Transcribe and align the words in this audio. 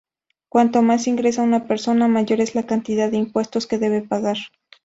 Cuanto 0.49 0.81
más 0.81 1.05
ingresa 1.05 1.43
una 1.43 1.67
persona, 1.67 2.07
mayor 2.07 2.41
es 2.41 2.55
la 2.55 2.65
cantidad 2.65 3.11
de 3.11 3.17
impuestos 3.17 3.67
que 3.67 3.77
debe 3.77 4.01
pagar. 4.01 4.37